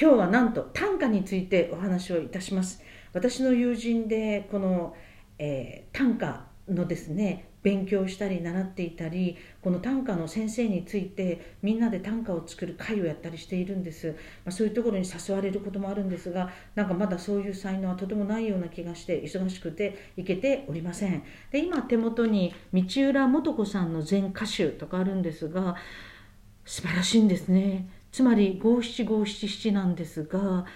[0.00, 2.82] 今日はなんと短歌についてお話をいたします。
[3.12, 4.96] 私の友人でこの、
[5.38, 14.08] えー、短歌のですね勉強したり習っていたりこの短歌の先生についてみんなで短歌を作る会をやったりしているんです、
[14.44, 21.22] まあ、そういうところに誘われることもあるんですがなんかまだそういう才能はとてもないような気がして忙しくて行けておりません。
[21.50, 25.76] で今手元に道浦素子さんの全歌集とかあるんですが
[26.64, 27.88] 素晴らしいんですね。
[28.14, 30.66] つまり五七五七七なんですが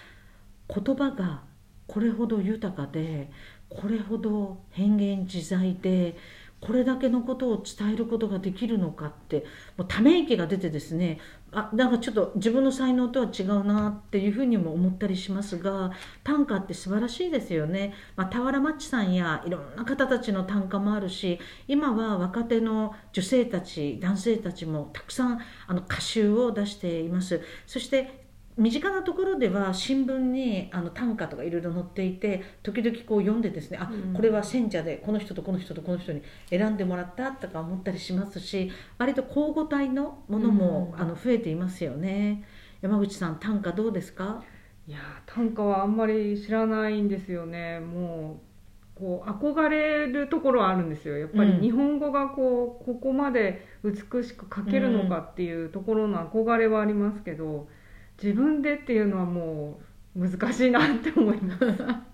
[0.68, 1.44] 言葉が
[1.86, 3.30] これほど豊かで
[3.68, 6.16] これほど変幻自在で
[6.60, 9.44] これだけのことを伝えることができるのかって
[9.76, 11.18] もうため息が出てですね
[11.52, 15.92] あなんかちょっと自分の才能とは違うなっていうふうにも思ったりしますが
[16.24, 27.40] 短歌って素晴らしいですよね、まあ、俵マッチさんやいろんな方たちの短歌もあるし今は若手の女性たち男性たちもたくさんあの歌集を出しています。
[27.66, 28.27] そして
[28.58, 42.44] 身近なところでは新聞にあの短歌とかいろいろ載っていて時々こう読んでですねあ、これは選者でこの人とこの人とこの人に選んでもらったとか思ったりしますし割と交互体のものも、あの増えていますよね。
[42.82, 44.42] 山口さん短歌どうですか？
[44.86, 47.78] いや短歌はあんまり知らないんですよね。
[47.80, 48.40] も
[48.96, 51.16] うこう憧れるところはあるんですよ。
[51.16, 57.68] やっぱり日本語がこうここまで美しく書けるのかっていうところの憧れはありますけど、
[58.20, 59.78] 自分でっていうのはも
[60.16, 61.64] う難しいなって思います。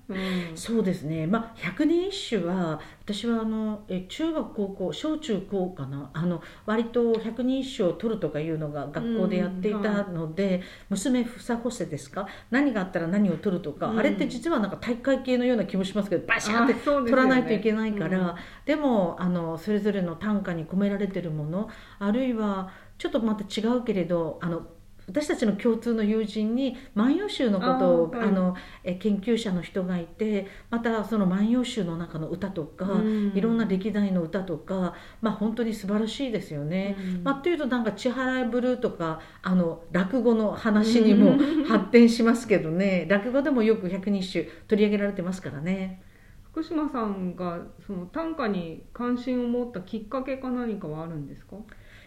[0.07, 0.19] うん、
[0.55, 6.11] そうですね、まあ、百年一首は私はあのえ中学高校小中高かな？
[6.13, 12.29] あの割と百人一首を取るとかいうのが学校でやっていたので、うんはい、娘ふさほせですか？
[12.51, 24.67] 何があったら何を取るとか、うん、あれって実はなんか大会系のような気もしますけどバシャって取らないといけないから、で、ね,、もあのそれぞれの短歌に込められてるものあるいはちょっとまた違うけれどあの
[25.07, 36.97] 私たちの共通の友人に「万葉集」のことをあ、はい、のえ研究者の人がいてまたその「万葉集」の中の歌とか、うん、いろんな歴代の歌とか、まあ、本当に素晴らしいですよね。
[37.17, 41.37] うん、まあ、というとなんか「千原ブルー」とかあの落語の話にも
[41.69, 43.07] 発展しますけどね。
[43.09, 46.03] 落語でもよく百人一首取り上げられてますからね。
[46.51, 51.57] 福島さんがその短歌に関心を持ったきっかけか何かはあるんですか？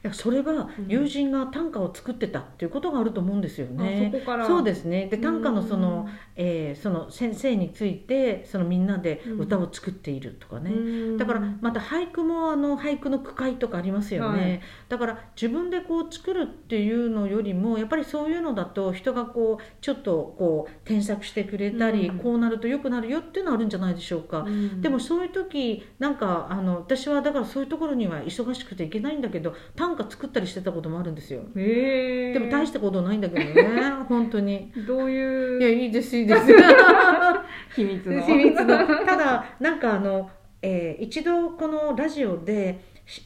[0.07, 4.12] やそれは友人が短歌を作ってたっていうことがあると思うんですよね。
[4.45, 5.07] そそうですね。
[5.07, 24.45] で短歌のその,、えー、その先生についてそのみんなで歌を作っているとかね、だからまた俳句もあの俳句の句会とかありますよね、はい、だから自分でこう作るっていうのよりもやっぱりそういうのだと人がこうちょっとこう添削してくれたり、こうなると良くなるよっていうのはあるんじゃないでしょうか。
[24.81, 31.41] でもそういう時なんかあの私はだからそういうところには忙しくていけないんだけど短歌作ったりしてたこともあるんですよ。
[31.56, 34.72] でも大したことないんだけどね 本当に。
[34.88, 35.59] どういう？
[35.62, 36.41] いやいいですいいです。
[37.75, 38.22] 秘密の。
[38.25, 39.06] 秘密の。
[39.06, 40.30] ただなんかあの、
[40.62, 42.80] えー、一度このラジオで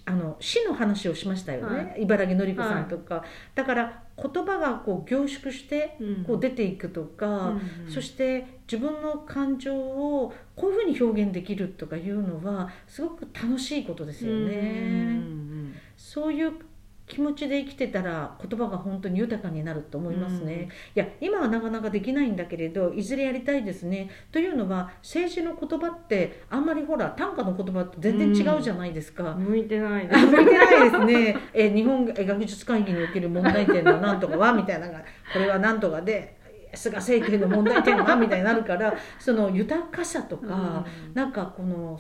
[0.06, 7.56] あの詩の話をしましたよね、はい、茨城のり子さんとか、はい、だから言葉がこう凝縮してこう出ていくとか、
[7.86, 14.54] うん、そして自分の感情をこういうふうに表現できるとかいうのはすごく楽しいことですよね。
[14.54, 15.41] うん、
[16.02, 16.54] そういう
[17.08, 24.10] 気持ちで生きてたら言葉が本当に豊かになると思いますね、うん、いや今はなかなかできないんだけれどいずれやりたいですね。
[24.32, 31.38] というのは政治の言葉ってあんまりほら短歌の言葉と全然違うじゃないですか、うん、向いてない向いてないですね。
[31.54, 34.96] え日本学術会議における問題点のなんとかはみたいなこ
[35.38, 36.38] れはなんとかで
[36.74, 42.00] 菅政権の問題点はみたいになるからその豊かさとか、うん、なんかこの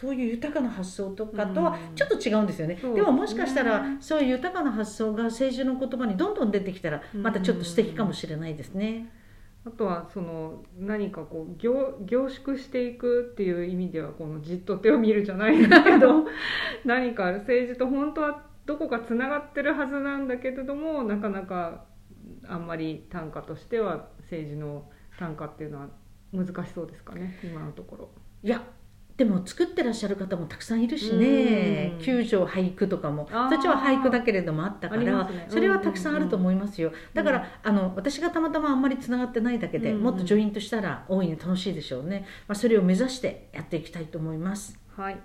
[0.00, 9.12] そういう豊かな発想とかとはちょっと違うんですよね、うん、でももしかしたらそういう豊かな発想が政治の言葉にどんどん出てきたらまたちょっと素敵かもしれないですね。
[9.66, 16.24] あとはその何かこう凝凝縮していくっていう意味ではこのじっと手を見るじゃないんだけど
[16.86, 21.84] 何か政治と本当はどこかつながってるはずなんだけれどもなかなか
[22.46, 24.88] あんまり短歌としては政治の
[25.18, 25.88] 短歌っていうのは
[26.32, 28.10] 難しそうですかね今のところ。
[28.42, 28.62] いや
[29.18, 31.98] でも作ってらっしゃる方もたくさんいるしね。
[32.00, 33.28] 九条俳句とかも。
[33.50, 36.92] そっちは俳句だけれどもあったから、ね、それはたくさんあると思いますよ。
[37.14, 44.78] だから、あの私がたまたまあんまりつながってないだけで、もっとジョイントしたら大いに楽しいでしょうね、まあ、それを目指してやっていきたいと思います。
[44.96, 45.18] はい